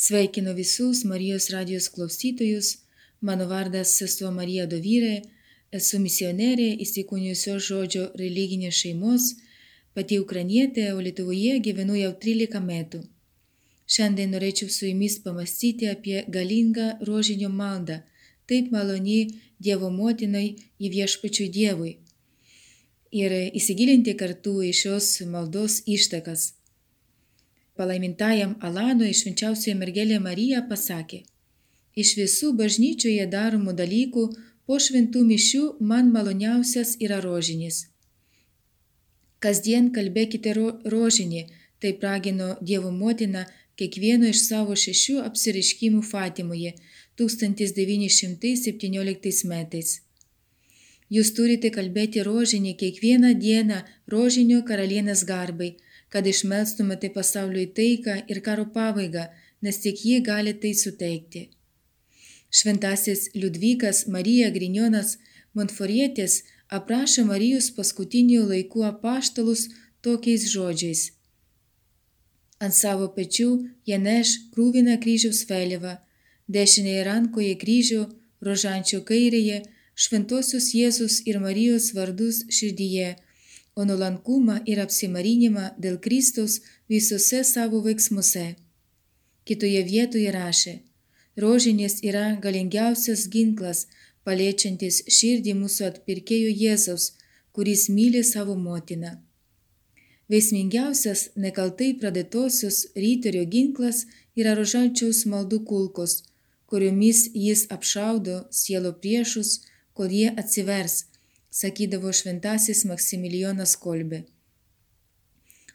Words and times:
Sveikinu 0.00 0.52
visus 0.54 1.04
Marijos 1.04 1.50
radijos 1.50 1.88
klausytojus. 1.88 2.66
Mano 3.20 3.46
vardas 3.50 3.96
sesuo 3.98 4.28
Marija 4.30 4.66
Dovyrė. 4.70 5.16
Esu 5.78 5.98
misionierė 5.98 6.68
įsikūnijusios 6.84 7.64
žodžio 7.66 8.04
religinės 8.20 8.78
šeimos, 8.78 9.24
pati 9.98 10.20
ukrainietė, 10.22 10.84
o 10.94 11.02
Lietuvoje 11.02 11.56
gyvenu 11.64 11.98
jau 11.98 12.12
13 12.24 12.62
metų. 12.68 13.00
Šiandien 13.94 14.30
norėčiau 14.36 14.70
su 14.70 14.86
jumis 14.86 15.18
pamastyti 15.24 15.90
apie 15.90 16.22
galingą 16.36 16.86
rožinio 17.08 17.50
maldą, 17.50 17.98
taip 18.46 18.70
maloni 18.70 19.18
Dievo 19.58 19.90
motinai 19.90 20.46
į 20.78 20.92
viešpačių 20.94 21.48
Dievui. 21.58 21.96
Ir 23.10 23.34
įsigilinti 23.50 24.14
kartu 24.22 24.60
į 24.62 24.70
šios 24.84 25.10
maldos 25.34 25.82
ištakas 25.98 26.52
palaimintajam 27.78 28.52
Alanui 28.68 29.12
švenčiausioje 29.20 29.74
mergelė 29.82 30.18
Marija 30.24 30.60
pasakė, 30.70 31.20
iš 32.02 32.08
visų 32.20 32.48
bažnyčioje 32.60 33.24
daromų 33.34 33.72
dalykų 33.82 34.24
po 34.66 34.74
šventų 34.86 35.20
mišių 35.30 35.64
man 35.90 36.04
maloniausias 36.16 36.90
yra 37.06 37.18
rožinis. 37.24 37.76
Kasdien 39.44 39.84
kalbėkite 39.96 40.50
ro 40.58 40.68
rožinį, 40.94 41.42
tai 41.80 41.90
ragino 42.02 42.48
Dievo 42.70 42.90
motina 42.90 43.42
kiekvieno 43.78 44.26
iš 44.34 44.38
savo 44.48 44.74
šešių 44.84 45.16
apsiriškimų 45.28 46.00
Fatimoje 46.10 46.70
1917 47.22 49.50
metais. 49.52 49.88
Jūs 51.16 51.28
turite 51.36 51.68
kalbėti 51.74 52.22
rožinį 52.26 52.72
kiekvieną 52.82 53.30
dieną 53.44 53.78
rožinio 54.14 54.58
karalienės 54.70 55.20
garbai 55.30 55.70
kad 56.12 56.26
išmelstumėte 56.26 57.10
pasauliui 57.14 57.68
taiką 57.78 58.16
ir 58.32 58.40
karo 58.46 58.66
pabaigą, 58.76 59.28
nes 59.62 59.80
tik 59.84 60.04
ji 60.04 60.20
gali 60.24 60.54
tai 60.62 60.72
suteikti. 60.82 61.48
Šventasis 62.50 63.28
Liudvykas 63.34 64.06
Marija 64.14 64.50
Grinionas 64.50 65.18
Montforietis 65.54 66.42
aprašo 66.78 67.24
Marijos 67.28 67.68
paskutinių 67.76 68.44
laikų 68.52 68.84
apaštalus 68.88 69.68
tokiais 70.04 70.46
žodžiais. 70.52 71.02
Ant 72.64 72.74
savo 72.74 73.08
pečių 73.16 73.48
jie 73.88 73.98
neš 74.02 74.34
krūviną 74.54 74.96
kryžiaus 75.02 75.44
vėliavą, 75.50 75.98
dešinėje 76.56 77.04
rankoje 77.08 77.54
kryžių, 77.62 78.00
rožančio 78.48 79.02
kairėje, 79.10 79.62
šventosios 79.94 80.72
Jėzus 80.74 81.20
ir 81.30 81.38
Marijos 81.44 81.92
vardus 81.94 82.44
širdyje 82.58 83.16
o 83.78 83.84
nuolankumą 83.86 84.56
ir 84.70 84.80
apsimarinimą 84.82 85.64
dėl 85.84 86.00
Kristaus 86.04 86.56
visose 86.90 87.44
savo 87.46 87.78
veiksmuose. 87.84 88.46
Kitoje 89.46 89.82
vietoje 89.86 90.32
rašė, 90.34 90.72
rožinės 91.44 92.00
yra 92.08 92.24
galingiausias 92.44 93.22
ginklas, 93.34 93.84
paliečiantis 94.26 94.98
širdį 95.18 95.54
mūsų 95.60 95.86
atpirkėjo 95.90 96.50
Jėzaus, 96.62 97.12
kuris 97.54 97.86
myli 97.96 98.24
savo 98.26 98.56
motiną. 98.68 99.12
Veiksmingiausias 100.32 101.28
nekaltai 101.44 101.92
pradėtosios 102.00 102.80
ryterio 103.04 103.44
ginklas 103.54 104.02
yra 104.40 104.56
rožančiaus 104.58 105.22
maldų 105.30 105.62
kulkos, 105.70 106.16
kuriomis 106.66 107.28
jis 107.46 107.62
apšaudo 107.76 108.42
sielo 108.62 108.92
priešus, 109.04 109.54
kol 109.94 110.10
jie 110.18 110.34
atsivers 110.42 111.04
sakydavo 111.50 112.12
šventasis 112.12 112.84
Maksimilijonas 112.88 113.74
Kolbė. 113.80 114.24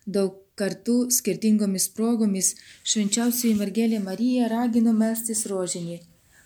Daug 0.05 0.39
kartų 0.59 0.95
skirtingomis 1.15 1.87
progomis 1.97 2.53
švenčiausioji 2.83 3.55
mergelė 3.57 3.99
Marija 4.03 4.49
ragino 4.51 4.93
melstis 4.93 5.45
rožinį, 5.49 6.01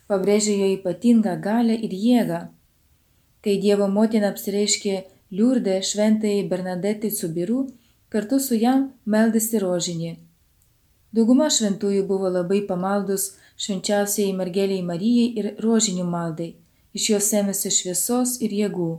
pabrėžė 0.07 0.55
jo 0.61 0.69
ypatingą 0.77 1.35
galę 1.43 1.75
ir 1.75 1.95
jėgą. 2.03 2.41
Kai 3.43 3.57
Dievo 3.63 3.87
motina 3.91 4.31
apsireiškė 4.33 4.95
Liurdė 5.37 5.81
šventai 5.83 6.37
Bernadetai 6.47 7.11
Subiru, 7.11 7.65
kartu 8.09 8.39
su 8.39 8.55
jam 8.55 8.87
meldėsi 9.03 9.59
rožinį. 9.59 10.13
Dauguma 11.17 11.49
šventųjų 11.51 12.05
buvo 12.07 12.31
labai 12.31 12.61
pamaldus 12.69 13.33
švenčiausiai 13.59 14.31
mergeliai 14.37 14.85
Marijai 14.87 15.27
ir 15.41 15.51
rožinių 15.63 16.07
maldai, 16.07 16.53
iš 16.93 17.09
jos 17.11 17.29
ėmėsi 17.41 17.71
šviesos 17.73 18.37
ir 18.45 18.55
jėgų. 18.61 18.91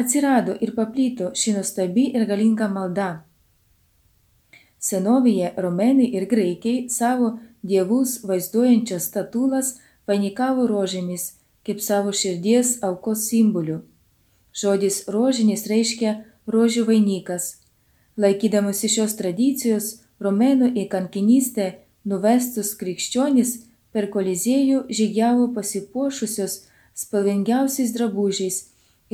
Atsirado 0.00 0.56
ir 0.60 0.74
paplito 0.74 1.30
ši 1.40 1.54
nuostabi 1.56 2.08
ir 2.16 2.26
galinga 2.30 2.68
malda? 2.68 3.08
Senovėje 4.84 5.54
romėnai 5.64 6.10
ir 6.18 6.26
graikiai 6.28 6.90
savo 6.92 7.30
dievus 7.62 8.18
vaizduojančias 8.28 9.08
statulas 9.08 9.74
vainikavo 10.10 10.66
rožėmis 10.68 11.30
kaip 11.64 11.80
savo 11.80 12.12
širdies 12.12 12.78
aukos 12.88 13.28
simboliu. 13.30 13.78
Žodis 14.54 15.04
rožinis 15.14 15.64
reiškia 15.70 16.12
rožių 16.54 16.84
vainikas. 16.90 17.46
Laikydamasi 18.20 18.90
šios 18.92 19.16
tradicijos, 19.18 19.86
romėnų 20.22 20.74
į 20.82 20.84
kankinystę 20.92 21.70
nuvestus 22.04 22.74
krikščionis 22.78 23.56
per 23.94 24.10
kolizėjų 24.12 24.84
žygiavo 24.98 25.48
pasipuošusios 25.56 26.60
spalvingiausiais 26.94 27.96
drabužiais 27.96 28.60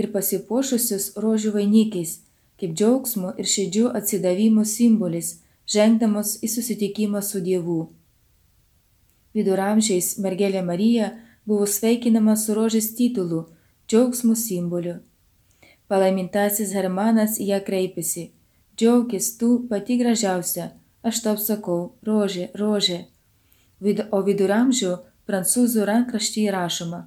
ir 0.01 0.11
pasipuošusius 0.15 1.13
rožių 1.21 1.55
vainikiais, 1.59 2.19
kaip 2.61 2.75
džiaugsmo 2.77 3.35
ir 3.41 3.49
širdžių 3.53 3.93
atsidavimo 4.01 4.65
simbolis, 4.65 5.39
žengdamos 5.71 6.39
į 6.45 6.51
susitikimą 6.55 7.23
su 7.25 7.41
Dievu. 7.45 7.81
Viduramžiais 9.37 10.17
mergelė 10.19 10.63
Marija 10.67 11.13
buvo 11.47 11.67
sveikinama 11.67 12.35
su 12.37 12.57
rožės 12.57 12.91
titulu, 12.99 13.45
džiaugsmo 13.89 14.35
simboliu. 14.35 14.99
Palaimintasis 15.91 16.75
Hermanas 16.75 17.39
ją 17.43 17.59
kreipėsi, 17.67 18.31
džiaugis 18.77 19.33
tu 19.39 19.51
pati 19.71 19.97
gražiausia, 19.99 20.71
aš 21.03 21.23
tau 21.25 21.39
sakau, 21.39 21.81
rožė, 22.07 22.51
rožė. 22.55 23.07
O 24.13 24.21
viduramžių 24.27 24.93
prancūzų 25.25 25.87
rankraštyje 25.89 26.53
rašoma, 26.53 27.07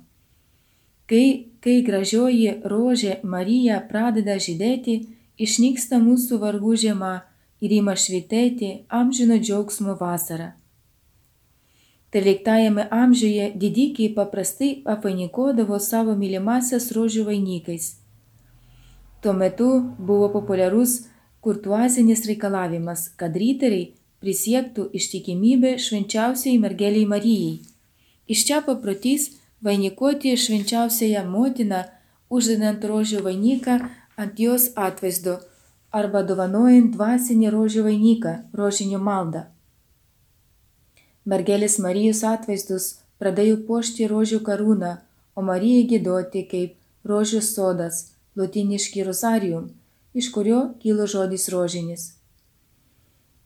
kai 1.06 1.53
kai 1.64 1.82
gražioji 1.88 2.58
rožė 2.68 3.20
Marija 3.24 3.80
pradeda 3.90 4.36
žydėti, 4.46 4.98
išnyksta 5.40 6.00
mūsų 6.04 6.40
vargų 6.42 6.76
žiema 6.84 7.14
ir 7.64 7.72
ima 7.80 7.96
švitėti 7.96 8.74
amžino 8.92 9.40
džiaugsmo 9.40 9.96
vasara. 10.02 10.52
Teliktajame 12.14 12.86
amžiuje 12.92 13.48
didikiai 13.56 14.12
paprastai 14.14 14.70
apainikuodavo 14.96 15.80
savo 15.82 16.14
mylimasias 16.20 16.92
rožių 16.94 17.24
vainikais. 17.30 17.88
Tuo 19.24 19.34
metu 19.34 19.70
buvo 19.98 20.28
populiarus 20.30 21.00
kurtuazinis 21.42 22.26
reikalavimas, 22.30 23.08
kad 23.18 23.34
ryteriai 23.40 23.94
prisiektų 24.22 24.90
ištikimybę 25.00 25.78
švenčiausiai 25.86 26.60
mergeliai 26.60 27.08
Marijai. 27.08 27.56
Iš 28.28 28.46
čia 28.48 28.60
paprotys 28.68 29.32
vainikuoti 29.64 30.36
švenčiausiąją 30.38 31.24
motiną, 31.30 31.84
uždedant 32.30 32.84
rožių 32.92 33.24
vainiką 33.28 33.80
ant 34.18 34.40
jos 34.40 34.70
atvaizdo, 34.76 35.40
arba 35.94 36.24
dovanojant 36.26 36.96
dvasinį 36.96 37.52
rožių 37.54 37.84
vainiką, 37.88 38.34
rožinių 38.60 39.00
maldą. 39.08 39.44
Mergelės 41.30 41.78
Marijos 41.80 42.24
atvaizdus 42.28 42.88
pradėjo 43.22 43.62
puošti 43.68 44.10
rožių 44.12 44.42
karūną, 44.48 44.98
o 45.38 45.46
Marijai 45.50 45.86
gėdoti 45.92 46.44
kaip 46.50 46.76
rožių 47.08 47.40
sodas, 47.46 48.02
lotiniški 48.36 49.06
rosarijum, 49.08 49.70
iš 50.14 50.30
kurio 50.36 50.60
kilo 50.82 51.08
žodis 51.08 51.48
rožinis. 51.54 52.10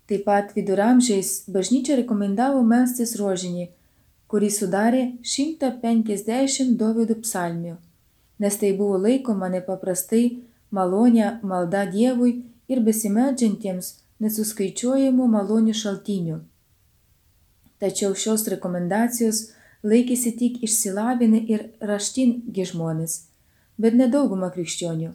Taip 0.08 0.24
pat 0.24 0.56
viduramžiais 0.56 1.44
bažnyčia 1.52 2.00
rekomendavo 2.00 2.63
melstis 2.63 3.18
rožinį, 3.20 3.68
kurį 4.31 4.50
sudarė 4.51 5.03
150 5.24 6.75
Dovydų 6.79 7.21
psalmių, 7.24 7.77
nes 8.44 8.59
tai 8.62 8.74
buvo 8.79 9.00
laikoma 9.03 9.50
nepaprastai 9.53 10.25
malonė 10.71 11.38
malda 11.44 11.85
Dievui 11.91 12.33
ir 12.68 12.83
besimeldžiantiems 12.83 13.94
nesuskaičiuojamų 14.24 15.27
malonių 15.35 15.75
šaltinių. 15.77 16.41
Tačiau 17.77 18.15
šios 18.18 18.47
rekomendacijos 18.51 19.44
laikėsi 19.85 20.33
tik 20.39 20.63
išsilavinę 20.65 21.44
ir 21.53 21.69
raštingi 21.91 22.65
žmonės, 22.71 23.21
bet 23.77 23.95
nedauguma 23.95 24.50
krikščionių. 24.53 25.13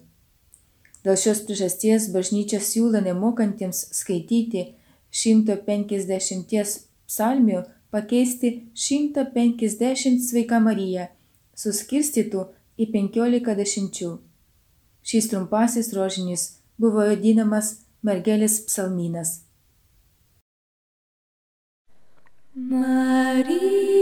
Dėl 1.03 1.19
šios 1.19 1.43
priežasties 1.47 2.09
bažnyčia 2.15 2.61
siūlo 2.63 3.03
nemokantiems 3.03 3.89
skaityti 3.99 4.69
150 5.11 6.77
psalmių 7.11 7.65
pakeisti 7.93 8.51
150 8.75 10.25
sveika 10.25 10.61
Marija, 10.65 11.11
suskirstytų 11.55 12.47
į 12.81 12.89
15 12.95 13.57
dešimčių. 13.61 14.11
Šis 15.03 15.29
trumpasis 15.31 15.93
rožinis 15.97 16.47
buvo 16.81 17.05
vadinamas 17.11 17.75
mergelės 18.03 18.61
psalminas. 18.69 19.41
Marija, 22.55 24.02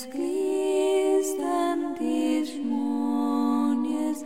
Skliztem 0.00 1.80
tis 1.98 2.56
monies, 2.64 4.24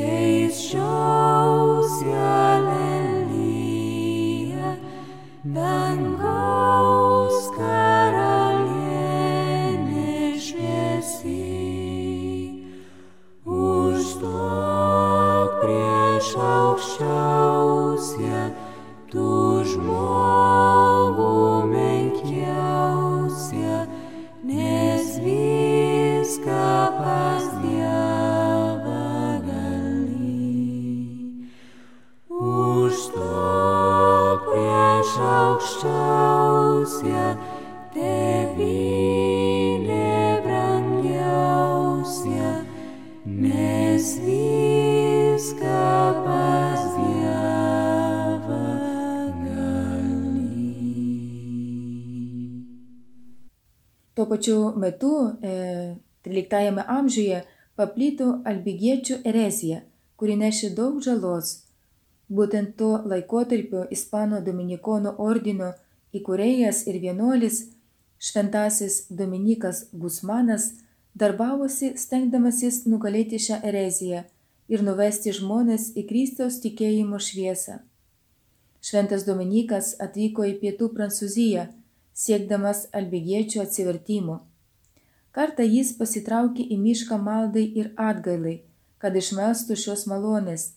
gaze 0.00 0.62
shone. 0.62 1.19
Pačiu 54.40 54.72
metu, 54.76 55.36
e, 55.42 55.96
13 56.24 56.84
amžiuje, 56.88 57.42
paplito 57.76 58.40
albigiečių 58.44 59.20
erezija, 59.24 59.82
kuri 60.16 60.36
nešė 60.36 60.70
daug 60.74 61.02
žalos. 61.04 61.66
Būtent 62.28 62.76
tuo 62.76 63.02
laikotarpiu 63.04 63.84
Ispano 63.90 64.40
Dominikonų 64.40 65.14
ordino 65.18 65.74
įkūrėjas 66.14 66.86
ir 66.88 67.00
vienuolis 67.00 67.66
šventasis 68.18 69.10
Dominikas 69.10 69.90
Gusmanas 69.92 70.72
darbavosi 71.14 71.92
stengdamasis 71.96 72.86
nugalėti 72.86 73.36
šią 73.38 73.60
ereziją 73.64 74.24
ir 74.68 74.82
nuvesti 74.82 75.32
žmonės 75.36 75.92
į 75.96 76.06
Kristaus 76.08 76.60
tikėjimo 76.64 77.18
šviesą. 77.18 77.80
Šventas 78.80 79.26
Dominikas 79.28 79.96
atvyko 80.00 80.46
į 80.48 80.56
pietų 80.62 80.94
Prancūziją, 80.96 81.66
siekdamas 82.20 82.86
albigiečių 82.96 83.62
atsivertimo. 83.64 84.40
Kartą 85.36 85.64
jis 85.64 85.92
pasitraukė 85.98 86.66
į 86.74 86.76
mišką 86.84 87.16
maldai 87.22 87.64
ir 87.80 87.92
atgailai, 88.08 88.56
kad 88.98 89.16
išmestų 89.16 89.76
šios 89.78 90.06
malonės. 90.10 90.72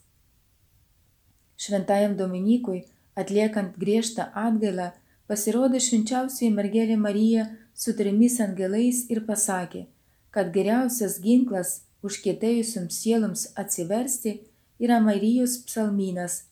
Šventajam 1.64 2.16
Dominikui, 2.20 2.84
atliekant 3.20 3.76
griežtą 3.82 4.30
atgailą, 4.46 4.92
pasirodė 5.28 5.82
švenčiausioji 5.84 6.52
mergelė 6.54 6.98
Marija 7.02 7.48
su 7.74 7.96
trimis 7.98 8.40
angelais 8.46 9.04
ir 9.14 9.24
pasakė, 9.28 9.88
kad 10.34 10.52
geriausias 10.56 11.20
ginklas 11.24 11.82
užkietėjusioms 12.06 13.00
sieloms 13.04 13.48
atsiversti 13.60 14.38
yra 14.84 15.00
Marijos 15.04 15.58
psalminas, 15.68 16.44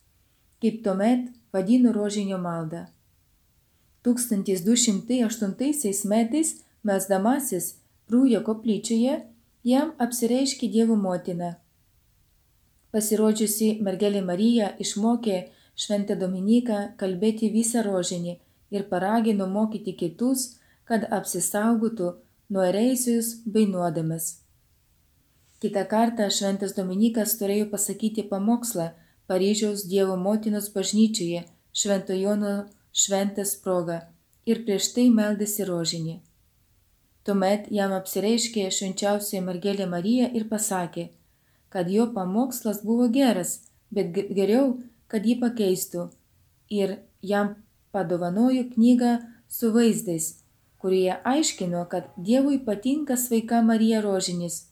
kaip 0.64 0.82
tuomet 0.86 1.30
vadino 1.54 1.94
rožinio 1.96 2.40
maldą. 2.42 2.88
1208 4.06 6.10
metais 6.10 6.56
melsdamasis 6.84 7.76
Prūjo 8.10 8.42
koplyčioje 8.44 9.20
jam 9.64 9.92
apsireiškė 10.06 10.68
Dievo 10.74 10.98
motina. 11.00 11.52
Pasirodžiusi 12.92 13.78
mergelė 13.86 14.24
Marija 14.26 14.74
išmokė 14.84 15.38
Šventę 15.80 16.18
Dominiką 16.20 16.80
kalbėti 17.00 17.52
visą 17.54 17.86
rožinį 17.86 18.34
ir 18.76 18.88
paragino 18.90 19.48
mokyti 19.48 19.94
kitus, 20.02 20.58
kad 20.84 21.06
apsisaugotų 21.18 22.10
nuo 22.52 22.66
ereisijos 22.68 23.36
bei 23.46 23.70
nuodėmės. 23.70 24.42
Kita 25.62 25.86
kartą 25.86 26.28
Šventas 26.34 26.74
Dominikas 26.76 27.38
turėjo 27.40 27.70
pasakyti 27.72 28.26
pamokslą 28.28 28.90
Paryžiaus 29.30 29.86
Dievo 29.88 30.18
motinos 30.18 30.72
bažnyčioje 30.74 31.46
Švento 31.72 32.18
Jono 32.18 32.56
šventės 32.94 33.56
proga 33.64 34.02
ir 34.46 34.64
prieš 34.66 34.92
tai 34.96 35.08
meldėsi 35.14 35.66
rožinį. 35.68 36.20
Tuomet 37.26 37.68
jam 37.70 37.94
apsireiškė 37.94 38.70
švenčiausioji 38.74 39.44
mergelė 39.46 39.86
Marija 39.90 40.30
ir 40.38 40.48
pasakė, 40.50 41.10
kad 41.70 41.90
jo 41.90 42.08
pamokslas 42.16 42.82
buvo 42.86 43.08
geras, 43.14 43.60
bet 43.94 44.10
geriau, 44.16 44.80
kad 45.08 45.26
jį 45.28 45.38
pakeistų. 45.44 46.10
Ir 46.72 46.98
jam 47.22 47.56
padovanojo 47.94 48.66
knygą 48.74 49.14
su 49.52 49.70
vaizdais, 49.76 50.42
kurioje 50.82 51.20
aiškino, 51.34 51.86
kad 51.92 52.10
Dievui 52.18 52.60
patinka 52.66 53.18
sveika 53.18 53.62
Marija 53.62 54.02
rožinis, 54.02 54.66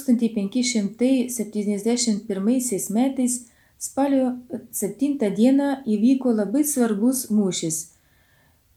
1571 0.06 2.94
metais 2.94 3.32
spalio 3.78 4.32
7 4.72 5.34
dieną 5.36 5.82
įvyko 5.86 6.32
labai 6.34 6.64
svarbus 6.64 7.30
mūšis. 7.30 7.76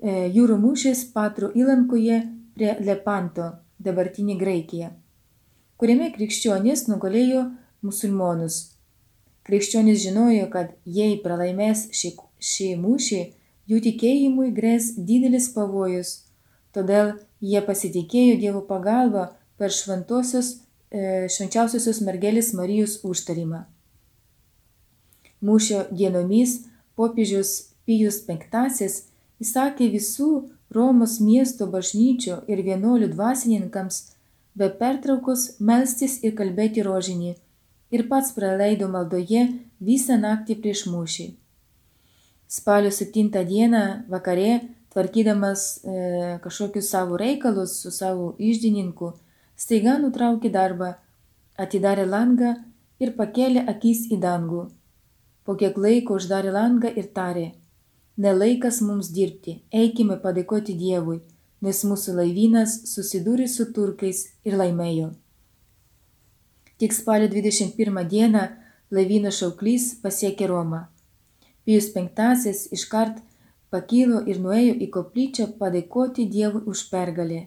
E, 0.02 0.30
jūrų 0.34 0.58
mūšis 0.62 1.06
Patro 1.14 1.52
įlankoje 1.58 2.22
prie 2.56 2.76
Lepanto, 2.86 3.52
dabartinė 3.82 4.38
Graikija, 4.40 4.92
kuriame 5.78 6.12
krikščionys 6.14 6.88
nugalėjo 6.90 7.46
musulmonus. 7.86 8.78
Krikščionys 9.46 10.02
žinojo, 10.04 10.50
kad 10.54 10.74
jei 10.86 11.18
pralaimės 11.22 11.88
šį, 11.98 12.12
šį 12.38 12.70
mūšį, 12.82 13.22
jų 13.70 13.80
tikėjimui 13.88 14.52
grės 14.54 14.94
didelis 14.98 15.50
pavojus, 15.56 16.28
todėl 16.76 17.16
jie 17.42 17.62
pasitikėjo 17.66 18.38
Dievo 18.42 18.62
pagalba 18.68 19.32
per 19.58 19.74
šventosios, 19.74 20.60
švenčiausiosios 20.92 22.02
mergelės 22.04 22.52
Marijos 22.58 22.98
užtarimą. 23.08 23.64
Mūšio 25.42 25.86
dienomis 25.92 26.58
popiežius 27.00 27.72
Pijus 27.86 28.22
V 28.28 28.38
įsakė 29.42 29.88
visų 29.90 30.32
Romos 30.72 31.20
miesto 31.20 31.68
bažnyčių 31.68 32.44
ir 32.48 32.62
vienuolių 32.64 33.10
dvasininkams 33.12 34.02
be 34.56 34.70
pertraukos 34.80 35.58
melstis 35.60 36.20
ir 36.24 36.36
kalbėti 36.36 36.84
rožinį 36.86 37.34
ir 37.92 38.08
pats 38.08 38.32
praleido 38.36 38.88
maldoje 38.92 39.48
visą 39.80 40.18
naktį 40.22 40.58
prieš 40.64 40.86
mūšį. 40.92 41.28
Spalio 42.52 42.92
7 42.92 43.44
dieną 43.48 43.84
vakare, 44.12 44.62
tvarkydamas 44.92 45.62
e, 45.84 46.40
kažkokius 46.44 46.90
savo 46.92 47.20
reikalus 47.20 47.78
su 47.84 47.92
savo 47.92 48.34
išdininku, 48.40 49.14
staiga 49.62 49.98
nutraukė 50.02 50.50
darbą, 50.54 50.94
atidarė 51.64 52.08
langą 52.10 52.54
ir 53.04 53.14
pakėlė 53.18 53.66
akis 53.74 54.08
į 54.14 54.18
dangų. 54.26 54.64
Po 55.46 55.58
kiek 55.60 55.78
laiko 55.86 56.18
uždarė 56.18 56.54
langą 56.56 56.92
ir 57.02 57.10
tarė, 57.18 57.48
nelaikas 58.26 58.82
mums 58.88 59.12
dirbti, 59.18 59.60
eikime 59.82 60.18
padėkoti 60.24 60.78
Dievui, 60.78 61.20
nes 61.66 61.84
mūsų 61.86 62.18
laivynas 62.20 62.78
susidūrė 62.94 63.48
su 63.50 63.68
turkais 63.76 64.24
ir 64.48 64.58
laimėjo. 64.62 65.12
Tik 66.82 66.98
spalio 66.98 67.30
21 67.30 68.08
dieną 68.10 68.48
laivyno 68.98 69.30
šauklys 69.30 69.92
pasiekė 70.02 70.50
Romą. 70.50 70.88
Pijus 71.66 71.92
V 71.94 72.08
iškart 72.78 73.22
pakilo 73.70 74.24
ir 74.26 74.42
nuėjo 74.42 74.74
į 74.86 74.88
koplyčią 74.96 75.52
padėkoti 75.60 76.26
Dievui 76.26 76.66
už 76.66 76.90
pergalę. 76.90 77.46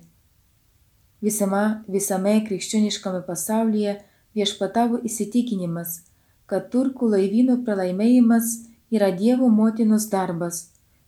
Visama, 1.25 1.85
visame 1.89 2.35
krikščioniškame 2.47 3.23
pasaulyje 3.25 3.95
viešpatavo 4.37 5.01
įsitikinimas, 5.09 6.03
kad 6.51 6.69
turkų 6.75 7.09
laivyno 7.15 7.61
pralaimėjimas 7.65 8.51
yra 8.93 9.09
Dievo 9.17 9.49
motinos 9.49 10.09
darbas, 10.13 10.59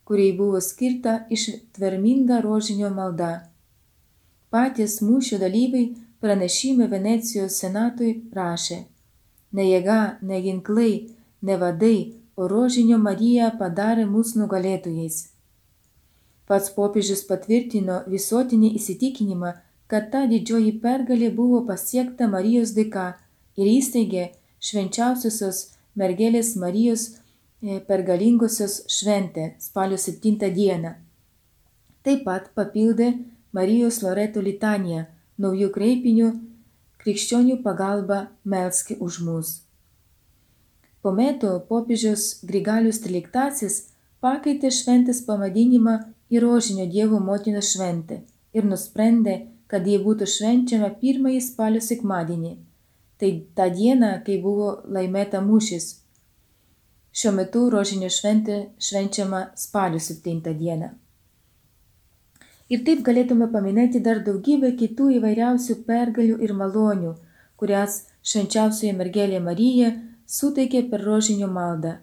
kuriai 0.08 0.32
buvo 0.38 0.62
skirta 0.62 1.18
ištverminga 1.36 2.40
rožinio 2.46 2.90
malda. 2.94 3.32
Patys 4.50 5.00
mūšio 5.04 5.40
dalyviai 5.42 5.90
pranešime 6.22 6.88
Venecijos 6.88 7.58
senatui 7.60 8.12
rašė, 8.38 8.78
ne 9.52 9.68
jėga, 9.68 10.00
ne 10.22 10.40
ginklai, 10.46 10.92
ne 11.42 11.58
vadai, 11.60 11.98
o 12.36 12.48
rožinio 12.48 12.98
Marija 13.02 13.50
padarė 13.60 14.06
mūsų 14.08 14.44
nugalėtojais. 14.44 15.18
Pats 16.46 16.70
popiežius 16.76 17.24
patvirtino 17.26 18.02
visuotinį 18.06 18.72
įsitikinimą, 18.78 19.52
kad 19.90 20.10
ta 20.12 20.24
didžioji 20.30 20.72
pergalė 20.82 21.30
buvo 21.34 21.62
pasiekta 21.68 22.28
Marijos 22.30 22.74
dėka 22.78 23.06
ir 23.60 23.70
įsteigė 23.70 24.24
švenčiausiosios 24.68 25.62
mergelės 25.96 26.54
Marijos 26.60 27.06
e, 27.12 27.78
pergalingosios 27.88 28.82
šventę 28.90 29.52
spalio 29.62 29.98
7 30.00 30.50
dieną. 30.58 30.96
Taip 32.02 32.24
pat 32.26 32.50
papildė 32.54 33.12
Marijos 33.56 34.02
Loreto 34.02 34.42
litaniją 34.42 35.06
naujų 35.42 35.70
kreipinių 35.74 36.32
krikščionių 37.02 37.60
pagalba 37.62 38.26
melski 38.44 38.96
už 39.06 39.20
mus. 39.26 39.50
Po 41.02 41.12
metų 41.14 41.52
popiežius 41.68 42.40
Grigalius 42.42 42.98
XIII 43.04 43.70
pakeitė 44.24 44.72
šventės 44.74 45.20
pavadinimą 45.26 46.00
į 46.34 46.40
Rožinio 46.42 46.86
Dievo 46.90 47.20
motinos 47.22 47.70
šventę 47.76 48.24
ir 48.56 48.66
nusprendė, 48.66 49.36
kad 49.70 49.86
jie 49.86 49.98
būtų 50.02 50.28
švenčiama 50.30 50.90
pirmąjį 51.00 51.40
spalio 51.48 51.82
sekmadienį. 51.82 52.52
Tai 53.20 53.30
tą 53.56 53.70
dieną, 53.72 54.10
kai 54.26 54.36
buvo 54.42 54.68
laimėta 54.92 55.40
mūšis. 55.44 55.86
Šiuo 57.16 57.32
metu 57.32 57.64
Rožinio 57.72 58.10
šventė 58.12 58.58
švenčiama 58.88 59.46
spalio 59.56 60.00
7 60.06 60.52
dieną. 60.60 60.90
Ir 62.68 62.82
taip 62.86 63.02
galėtume 63.06 63.46
paminėti 63.52 64.02
dar 64.02 64.20
daugybę 64.26 64.72
kitų 64.80 65.12
įvairiausių 65.20 65.78
pergalių 65.86 66.40
ir 66.44 66.52
malonių, 66.60 67.12
kurias 67.56 68.02
švenčiausioji 68.26 68.92
mergelė 68.98 69.40
Marija 69.40 69.92
suteikė 70.26 70.82
per 70.90 71.04
rožinio 71.06 71.48
maldą. 71.58 71.96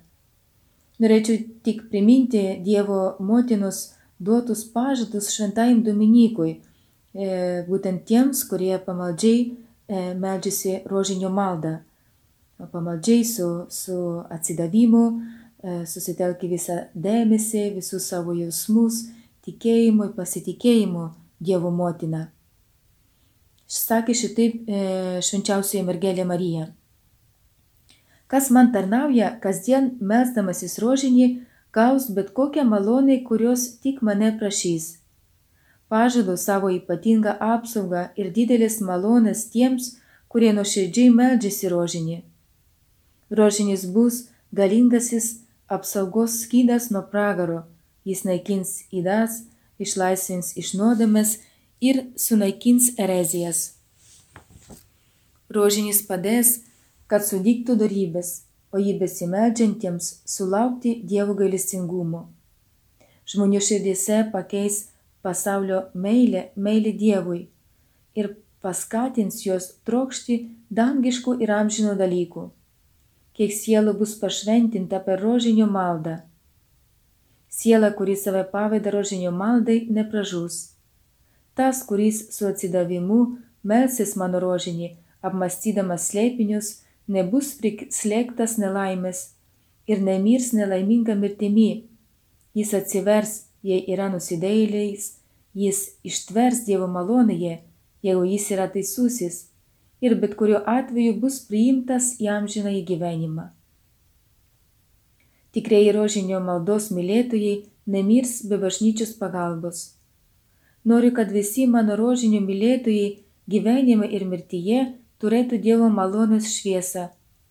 Norėčiau 1.03 1.41
tik 1.67 1.83
priminti 1.91 2.43
Dievo 2.63 3.01
motinos 3.19 3.81
duotus 4.19 4.63
pažadus 4.75 5.31
šventajam 5.35 5.83
Dominikui, 5.83 6.61
būtent 7.13 8.05
tiems, 8.09 8.43
kurie 8.49 8.73
pamaldžiai 8.81 9.41
e, 9.45 10.13
meldžiasi 10.17 10.81
rožinio 10.89 11.29
maldą. 11.29 11.79
Pamaldžiai 12.71 13.25
su, 13.25 13.47
su 13.69 13.97
atsidavimu, 14.33 15.03
e, 15.11 15.83
susitelki 15.85 16.49
visą 16.49 16.87
dėmesį, 16.95 17.73
visus 17.75 18.07
savo 18.09 18.33
jausmus 18.33 19.03
tikėjimu 19.43 20.09
ir 20.09 20.15
pasitikėjimu 20.17 21.11
Dievo 21.43 21.73
motina. 21.75 22.29
Sakė 23.67 24.13
šitaip 24.15 24.69
e, 24.69 25.19
švenčiausioji 25.25 25.83
mergelė 25.83 26.23
Marija. 26.29 26.69
Kas 28.31 28.49
man 28.53 28.71
tarnauja, 28.71 29.33
kasdien 29.43 29.91
melsdamasis 29.99 30.77
rožinį, 30.81 31.27
gaus 31.75 32.07
bet 32.15 32.31
kokią 32.33 32.63
malonę, 32.65 33.19
kurios 33.27 33.67
tik 33.83 34.01
mane 34.01 34.31
prašys. 34.39 35.02
Pažadu 35.93 36.33
savo 36.41 36.71
ypatingą 36.73 37.35
apsaugą 37.53 38.07
ir 38.17 38.31
didelės 38.33 38.79
malonės 38.81 39.43
tiems, 39.53 39.91
kurie 40.31 40.49
nuoširdžiai 40.57 41.11
meldžiasi 41.13 41.69
rožinį. 41.69 42.17
Rožinis 43.39 43.83
bus 43.93 44.23
galingasis 44.59 45.27
apsaugos 45.77 46.39
skydas 46.45 46.89
nuo 46.95 47.03
pragaro 47.13 47.59
Jis 48.03 48.25
naikins 48.27 48.71
įdas, 48.91 49.43
išlaisvins 49.79 50.51
iš 50.59 50.73
nuodėmės 50.75 51.37
ir 51.79 52.01
sunaikins 52.19 52.89
erezijas. 52.99 53.61
Rožinis 55.53 56.01
padės, 56.07 56.57
kad 57.07 57.23
sudygtų 57.23 57.77
darybės, 57.79 58.43
o 58.73 58.81
jį 58.81 58.97
besimeldžiantiems 58.99 60.09
sulaukti 60.27 60.97
Dievo 61.07 61.37
gailestingumo. 61.37 62.25
Žmonių 63.29 63.61
širdėse 63.63 64.19
pakeis 64.33 64.81
pasaulio 65.23 65.85
meilė, 65.93 66.49
meilė 66.55 66.93
Dievui 66.99 67.45
ir 68.19 68.35
paskatins 68.63 69.39
juos 69.45 69.71
trokšti 69.87 70.37
dangiškų 70.69 71.39
ir 71.43 71.55
amžino 71.55 71.95
dalykų. 71.99 72.49
Kiek 73.33 73.55
sielų 73.55 73.95
bus 73.97 74.13
pašventinta 74.21 74.99
per 75.07 75.23
rožinio 75.23 75.65
maldą 75.65 76.19
Siela, 77.55 77.91
kuri 77.95 78.15
save 78.15 78.43
paveda 78.51 78.89
rožinio 78.89 79.31
maldai, 79.31 79.85
nepražus. 79.89 80.55
Tas, 81.53 81.83
kuris 81.85 82.23
su 82.33 82.47
atsidavimu 82.49 83.17
melsis 83.71 84.15
mano 84.17 84.39
rožinį, 84.41 84.87
apmastydamas 85.21 86.07
slėpinius, 86.09 86.71
nebus 87.05 87.51
prislėgtas 87.59 88.57
nelaimės 88.63 89.21
ir 89.85 90.01
nemirs 90.01 90.49
nelaiminga 90.57 91.13
mirtimi. 91.19 91.69
Jis 92.57 92.73
atsivers, 92.79 93.35
jei 93.63 93.83
yra 93.93 94.09
nusidėjėliais, 94.13 95.09
jis 95.55 95.81
ištvers 96.03 96.63
Dievo 96.67 96.87
malonėje, 96.91 97.59
jeigu 98.03 98.23
jis 98.27 98.51
yra 98.55 98.67
teisusis, 98.71 99.47
ir 100.03 100.15
bet 100.19 100.35
kuriuo 100.39 100.61
atveju 100.67 101.15
bus 101.23 101.39
priimtas 101.47 102.13
į 102.19 102.29
amžiną 102.37 102.73
į 102.79 102.85
gyvenimą. 102.91 103.49
Tikrieji 105.53 105.91
rožinio 105.95 106.39
maldos 106.43 106.89
mylėtojai 106.91 107.55
nemirs 107.93 108.39
be 108.49 108.57
bažnyčios 108.59 109.13
pagalbos. 109.19 109.83
Noriu, 110.83 111.13
kad 111.15 111.31
visi 111.31 111.67
mano 111.69 111.95
rožinio 111.95 112.41
mylėtojai 112.43 113.11
gyvenime 113.53 114.09
ir 114.17 114.25
mirtyje 114.27 114.79
turėtų 115.23 115.61
Dievo 115.63 115.87
malonės 115.93 116.49
šviesą 116.57 117.05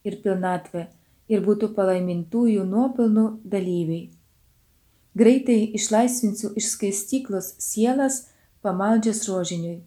ir 0.04 0.18
pilnatvę 0.24 0.88
ir 1.32 1.44
būtų 1.46 1.70
palaimintųjų 1.78 2.66
nuopelnų 2.68 3.26
dalyviai. 3.54 4.10
Greitai 5.14 5.70
išlaisvinsiu 5.76 6.52
iš 6.56 6.70
skaistyklos 6.72 7.54
sielas 7.60 8.22
pamaldžias 8.64 9.26
rožiniui. 9.28 9.82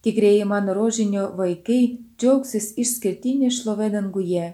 Tikrieji 0.00 0.44
mano 0.44 0.74
rožinio 0.74 1.26
vaikai 1.36 1.98
džiaugsis 2.18 2.70
išskirtinė 2.80 3.50
šlovė 3.52 3.90
danguje. 3.92 4.46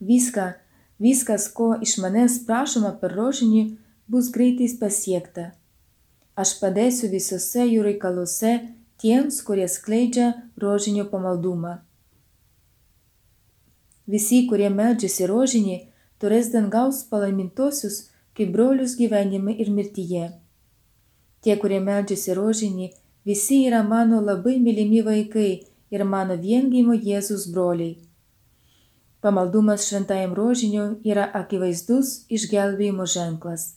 Viską, 0.00 0.46
viskas, 1.02 1.48
ko 1.52 1.74
iš 1.84 1.98
manęs 2.00 2.38
prašoma 2.46 2.94
per 3.02 3.12
rožinį, 3.18 3.64
bus 4.08 4.30
greitai 4.32 4.70
pasiekta. 4.80 5.50
Aš 6.40 6.56
padėsiu 6.62 7.10
visose 7.12 7.66
jų 7.68 7.84
reikaluose 7.84 8.54
tiems, 9.02 9.42
kurie 9.44 9.68
skleidžia 9.68 10.32
rožinio 10.56 11.04
pamaldumą. 11.10 11.80
Visi, 14.10 14.46
kurie 14.48 14.70
meldžiasi 14.72 15.28
rožinį, 15.28 15.76
turės 16.20 16.52
dangaus 16.52 17.02
palaimintosius 17.10 18.10
kaip 18.36 18.52
brolius 18.54 18.96
gyvenime 18.98 19.56
ir 19.56 19.70
mirtyje. 19.74 20.28
Tie, 21.40 21.56
kurie 21.56 21.80
meldžiasi 21.80 22.36
rožinį, 22.36 22.90
visi 23.24 23.62
yra 23.66 23.80
mano 23.86 24.20
labai 24.20 24.58
mylimi 24.60 25.02
vaikai 25.04 25.50
ir 25.90 26.04
mano 26.04 26.36
viengimo 26.36 26.94
Jėzus 26.94 27.48
broliai. 27.52 27.98
Pamaldumas 29.20 29.84
šventajam 29.88 30.32
rožiniu 30.36 30.84
yra 31.04 31.26
akivaizdus 31.40 32.12
išgelbėjimo 32.32 33.04
ženklas. 33.04 33.74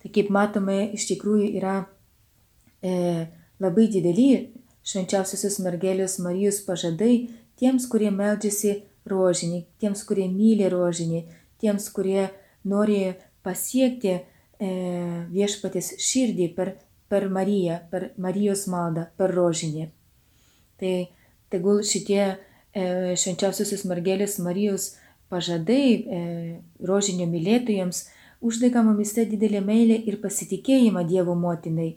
Tai 0.00 0.12
kaip 0.12 0.30
matome, 0.32 0.78
iš 0.96 1.08
tikrųjų 1.10 1.50
yra 1.58 1.76
e, 2.80 3.26
labai 3.60 3.88
dideli 3.92 4.30
švenčiausiosios 4.86 5.58
mergelės 5.64 6.16
Marijos 6.22 6.62
pažadai 6.64 7.26
tiems, 7.60 7.88
kurie 7.90 8.12
meldžiasi 8.14 8.78
rožinį, 9.06 9.64
tiems, 9.80 10.02
kurie 10.08 10.26
myli 10.30 10.68
rožinį, 10.72 11.22
tiems, 11.62 11.88
kurie 11.94 12.28
nori 12.66 13.14
pasiekti 13.46 14.12
e, 14.12 14.20
viešpatės 15.32 15.94
širdį 16.02 16.50
per, 16.56 16.74
per 17.08 17.28
Mariją, 17.32 17.80
per 17.90 18.10
Marijos 18.18 18.66
maldą, 18.72 19.06
per 19.16 19.34
rožinį. 19.36 19.88
Tai 20.80 20.94
tegul 21.52 21.82
šitie 21.86 22.22
e, 22.26 22.36
švenčiausiosios 23.16 23.86
mergelės 23.88 24.38
Marijos 24.42 24.94
pažadai 25.32 25.86
e, 25.86 26.20
rožinio 26.86 27.26
mylėtojams 27.30 28.04
uždega 28.40 28.82
mumise 28.82 29.24
didelę 29.26 29.62
meilę 29.64 29.96
ir 30.06 30.20
pasitikėjimą 30.22 31.06
Dievo 31.08 31.34
motinai 31.38 31.94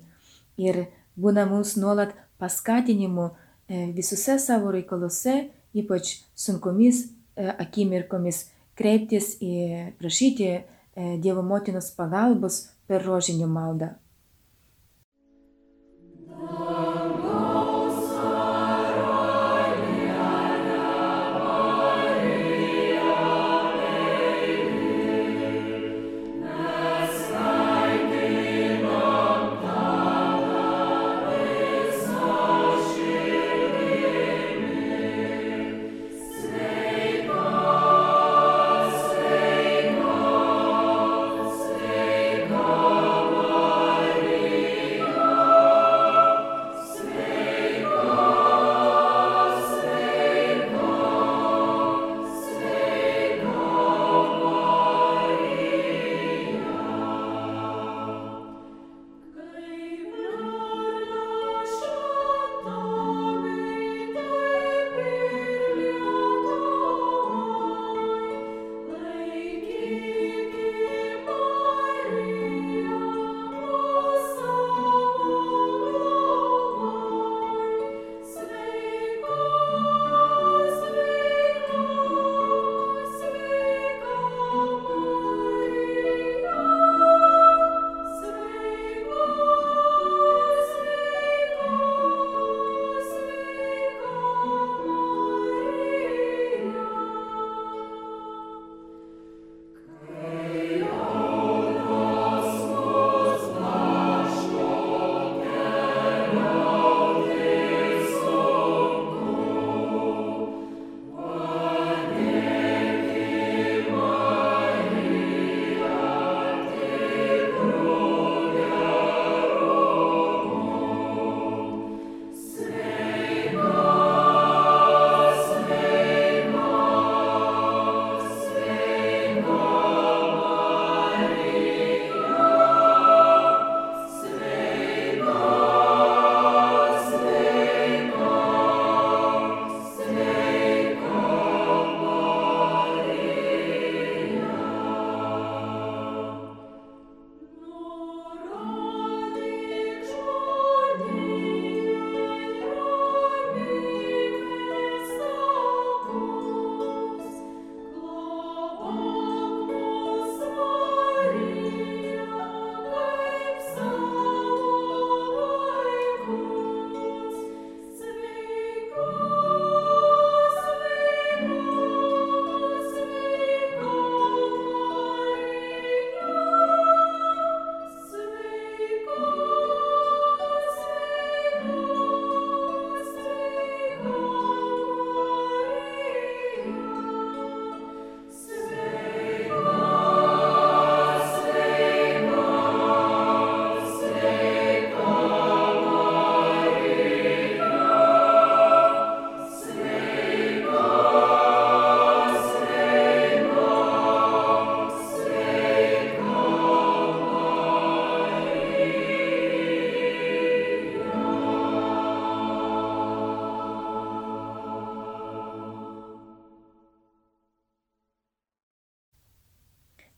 ir 0.60 0.86
būna 1.20 1.46
mums 1.50 1.76
nuolat 1.80 2.14
paskatinimu 2.40 3.30
e, 3.30 3.90
visose 3.96 4.38
savo 4.40 4.72
reikaluose, 4.76 5.50
ypač 5.78 6.18
sunkomis 6.36 7.06
e, 7.06 7.48
akimirkomis, 7.52 8.48
kreiptis 8.80 9.36
į 9.44 9.96
prašyti 10.00 10.52
Dievo 11.00 11.40
motinos 11.46 11.94
pagalbos 11.96 12.56
per 12.90 13.06
rožinį 13.06 13.46
maldą. 13.48 13.94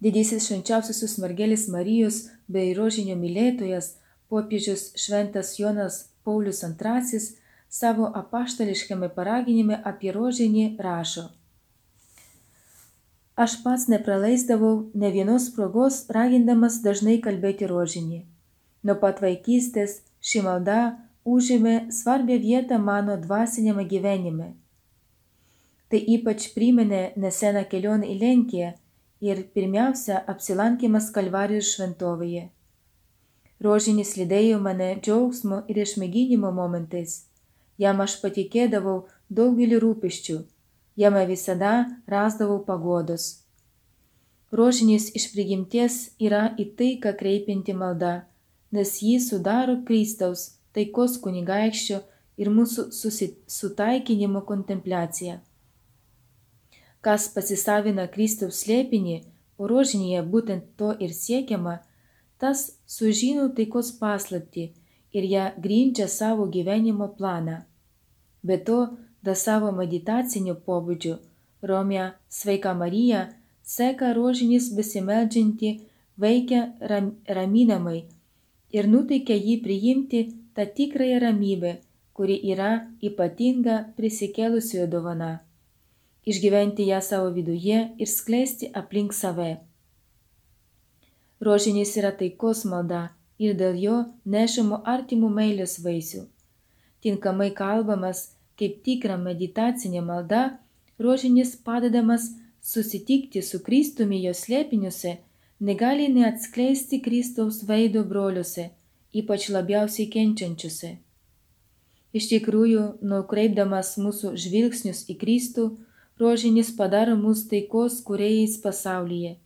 Didysis 0.01 0.47
švenčiausiosios 0.49 1.19
mergelės 1.21 1.67
Marijos 1.69 2.23
bei 2.49 2.71
rožinio 2.73 3.13
mylėtojas 3.19 3.91
popiežius 4.33 4.87
Šventas 4.97 5.59
Jonas 5.59 6.07
Paulius 6.25 6.63
II 6.65 7.19
savo 7.69 8.07
apaštališkame 8.21 9.11
paraginime 9.13 9.77
apie 9.91 10.09
rožinį 10.15 10.65
rašo. 10.87 11.27
Aš 13.45 13.59
pats 13.63 13.85
nepraleisdavau 13.93 14.73
ne 14.93 15.13
vienos 15.13 15.47
progos, 15.53 16.01
ragindamas 16.09 16.81
dažnai 16.81 17.19
kalbėti 17.21 17.69
rožinį. 17.69 18.23
Nuo 18.81 18.97
pat 19.05 19.21
vaikystės 19.21 20.01
ši 20.17 20.41
malda 20.49 20.81
užėmė 21.29 21.77
svarbią 21.93 22.41
vietą 22.41 22.81
mano 22.81 23.21
dvasinėme 23.21 23.85
gyvenime. 23.85 24.51
Tai 25.93 26.01
ypač 26.17 26.49
priminė 26.57 27.11
neseną 27.21 27.67
kelionę 27.69 28.09
į 28.09 28.19
Lenkiją 28.25 28.77
ir 29.21 29.43
pirmiausia 29.55 30.23
apsilankimas 30.33 31.11
Kalvarijos 31.15 31.75
šventovėje. 31.75 32.47
Rožinis 33.61 34.15
lydėjo 34.17 34.57
mane 34.65 34.95
džiaugsmo 34.97 35.61
ir 35.69 35.81
išmėginimo 35.83 36.49
momentais. 36.55 37.27
Jam 37.77 38.01
aš 38.01 38.17
patikėdavau 38.23 38.95
daugelį 39.29 39.77
rūpiščių, 39.83 40.37
jame 41.03 41.21
visada 41.29 41.73
rasdavau 42.09 42.57
pagodos. 42.65 43.27
Rožinis 44.51 45.11
iš 45.15 45.29
prigimties 45.35 45.99
yra 46.19 46.41
į 46.59 46.71
taiką 46.79 47.13
kreipinti 47.19 47.77
malda, 47.77 48.15
nes 48.75 48.97
jį 49.05 49.19
sudaro 49.23 49.77
Kristaus, 49.87 50.57
taikos 50.75 51.19
kunigaikščio 51.23 52.01
ir 52.41 52.49
mūsų 52.51 52.89
sutaikinimo 53.59 54.41
kontempliacija. 54.49 55.37
Kas 57.01 57.27
pasisavina 57.33 58.05
Kristaus 58.13 58.61
slėpinį, 58.63 59.17
o 59.57 59.69
rožinėje 59.69 60.21
būtent 60.33 60.67
to 60.77 60.91
ir 61.05 61.13
siekiama, 61.17 61.79
tas 62.41 62.61
sužino 62.85 63.47
taikos 63.57 63.91
paslapti 64.01 64.67
ir 65.17 65.27
ją 65.33 65.45
grindžia 65.63 66.07
savo 66.07 66.45
gyvenimo 66.55 67.07
planą. 67.17 67.57
Be 68.43 68.57
to, 68.69 68.79
da 69.25 69.35
savo 69.35 69.71
meditacinio 69.81 70.55
pobūdžio 70.67 71.17
Romė 71.69 72.05
Sveika 72.29 72.73
Marija 72.77 73.27
seka 73.73 74.13
rožinis 74.17 74.71
besimeldžianti, 74.77 75.71
veikia 76.17 76.63
ram, 76.91 77.11
raminamai 77.27 77.99
ir 78.77 78.89
nuteikia 78.93 79.37
jį 79.37 79.59
priimti 79.65 80.23
tą 80.57 80.65
tikrąją 80.77 81.21
ramybę, 81.25 81.77
kuri 82.17 82.37
yra 82.53 82.71
ypatinga 83.09 83.77
prisikėlusiojo 83.97 84.89
dovana. 84.95 85.31
Išgyventi 86.25 86.85
ją 86.85 86.99
savo 87.01 87.29
viduje 87.33 87.79
ir 87.97 88.07
skleisti 88.07 88.69
aplink 88.73 89.13
save. 89.13 89.55
Rožinis 91.41 91.95
yra 91.97 92.11
taikos 92.13 92.61
malda 92.69 93.07
ir 93.41 93.55
dėl 93.57 93.79
jo 93.81 93.95
nešamo 94.25 94.83
artimų 94.85 95.31
meilės 95.39 95.79
vaisių. 95.81 96.27
Tinkamai 97.01 97.49
kalbamas 97.57 98.27
kaip 98.61 98.83
tikra 98.85 99.17
meditacinė 99.17 100.03
malda, 100.05 100.43
rožinis 101.01 101.55
padedamas 101.65 102.29
susitikti 102.61 103.41
su 103.41 103.63
Kristumi 103.65 104.21
jo 104.21 104.35
slėpiniuose, 104.37 105.17
negali 105.59 106.07
neatskleisti 106.13 107.01
Kristaus 107.01 107.63
veido 107.65 108.03
broliuose, 108.05 108.69
ypač 109.17 109.49
labiausiai 109.49 110.09
kenčiančiuose. 110.13 110.91
Iš 112.13 112.27
tikrųjų, 112.35 112.83
nukreipdamas 113.01 113.95
mūsų 113.97 114.35
žvilgsnius 114.43 115.07
į 115.09 115.17
Kristų, 115.17 115.65
rožinis 116.21 116.75
padaro 116.81 117.15
mus 117.23 117.47
taikos 117.51 118.01
kuriejais 118.07 118.59
pasaulyje 118.63 119.37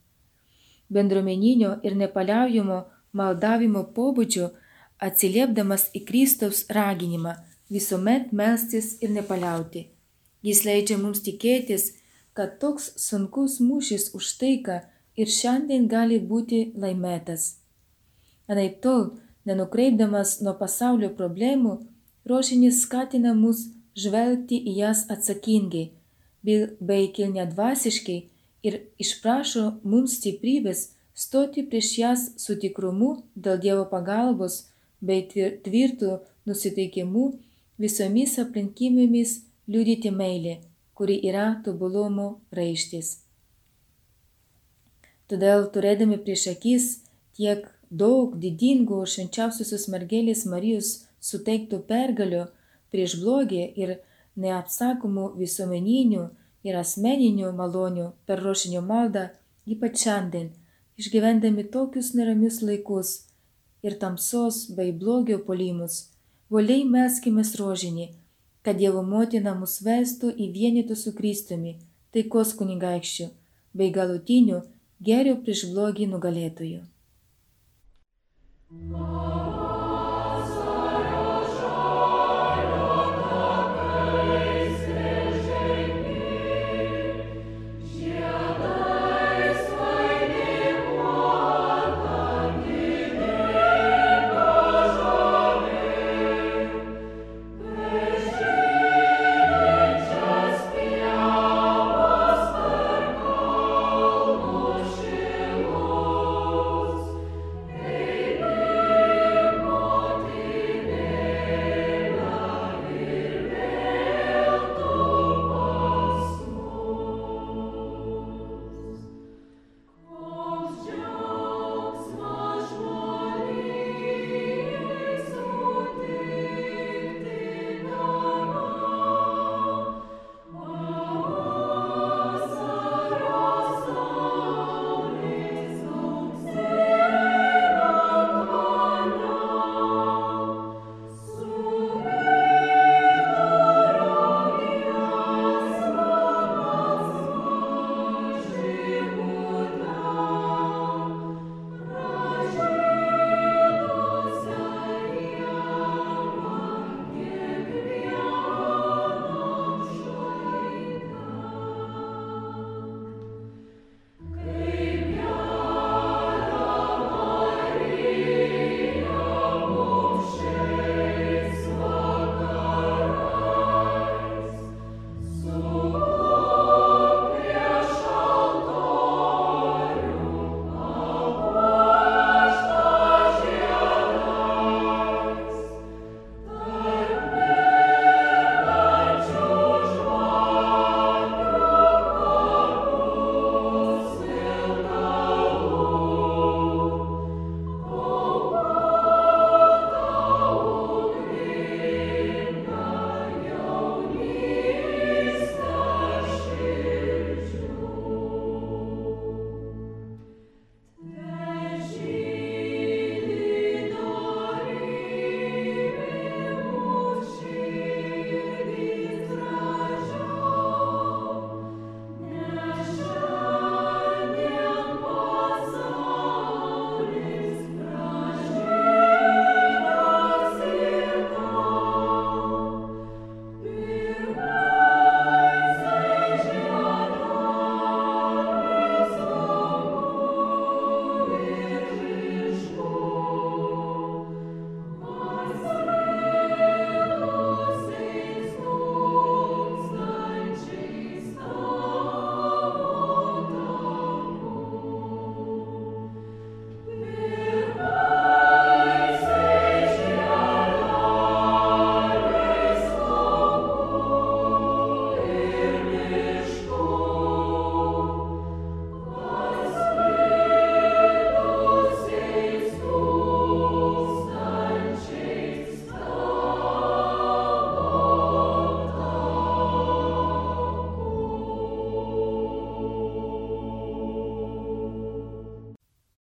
bendruomeninio 0.89 1.71
ir 1.83 1.95
nepaliaujamo 1.97 2.79
maldavimo 3.19 3.83
pobūdžio, 3.97 4.49
atsiliepdamas 5.07 5.89
į 5.97 6.05
Kristaus 6.09 6.63
raginimą 6.77 7.35
visuomet 7.71 8.31
melstis 8.31 8.95
ir 9.01 9.11
nepaliauti. 9.15 9.87
Jis 10.45 10.63
leidžia 10.67 10.97
mums 11.01 11.23
tikėtis, 11.25 11.93
kad 12.37 12.59
toks 12.61 12.91
sunkus 13.01 13.59
mūšis 13.63 14.11
už 14.17 14.31
taiką 14.41 14.81
ir 15.17 15.31
šiandien 15.31 15.87
gali 15.89 16.19
būti 16.19 16.71
laimėtas. 16.77 17.55
Anaip 18.51 18.81
tol, 18.83 19.15
nenukreipdamas 19.45 20.39
nuo 20.45 20.53
pasaulio 20.59 21.09
problemų, 21.17 21.79
rožinis 22.29 22.83
skatina 22.85 23.33
mus 23.33 23.65
žvelgti 23.97 24.59
į 24.59 24.77
jas 24.83 25.05
atsakingai, 25.09 25.87
bei 26.45 27.07
kilnedvasiškai 27.15 28.19
ir 28.67 28.77
išprašo 29.01 29.65
mums 29.83 30.19
stiprybės 30.19 30.85
stoti 31.25 31.63
prieš 31.69 31.91
jas 31.99 32.23
su 32.43 32.57
tikrumu 32.61 33.11
dėl 33.35 33.59
Dievo 33.65 33.85
pagalbos 33.91 34.61
bei 35.01 35.25
tvirtų 35.65 36.19
nusiteikimu 36.49 37.25
visomis 37.81 38.37
aplinkybėmis 38.41 39.37
liudyti 39.67 40.11
meilę, 40.11 40.57
kuri 40.93 41.19
yra 41.29 41.47
tobulumo 41.65 42.27
raištis. 42.55 43.21
Todėl 45.29 45.65
turėdami 45.73 46.19
prieš 46.25 46.49
akis 46.53 46.89
tiek 47.37 47.65
daug 47.89 48.35
didingų 48.41 49.01
švenčiausiosios 49.09 49.87
mergelės 49.93 50.45
Marijos 50.49 50.91
suteiktų 51.29 51.81
pergalių 51.89 52.43
prieš 52.93 53.17
blogį 53.21 53.63
ir 53.81 53.97
neapsakomų 54.35 55.29
visuomeninių 55.39 56.25
ir 56.67 56.77
asmeninių 56.79 57.51
malonių 57.59 58.09
per 58.27 58.41
rošinio 58.45 58.81
maldą, 58.81 59.29
ypač 59.65 60.03
šiandien, 60.03 60.51
išgyvendami 60.99 61.65
tokius 61.75 62.13
neramius 62.17 62.61
laikus 62.65 63.15
ir 63.85 63.97
tamsos 64.01 64.65
bei 64.77 64.91
blogio 64.91 65.39
polimus, 65.49 65.97
voliai 66.49 66.85
meskime 66.95 67.43
rožinį, 67.59 68.07
kad 68.65 68.79
Dievo 68.81 69.03
motina 69.03 69.53
mus 69.59 69.81
vestų 69.85 70.31
į 70.33 70.49
vienytų 70.57 70.95
su 70.97 71.13
Kristumi, 71.13 71.75
taikos 72.11 72.55
kunigaikščių, 72.57 73.27
bei 73.77 73.91
galutinių 73.91 74.63
gerių 75.09 75.37
prieš 75.43 75.67
blogį 75.73 76.09
nugalėtojų. 76.15 76.81
Amen. 78.75 79.64